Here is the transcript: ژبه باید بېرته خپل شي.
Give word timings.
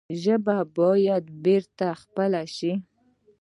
ژبه 0.23 0.57
باید 0.77 1.25
بېرته 1.43 1.87
خپل 2.01 2.31
شي. 2.55 2.73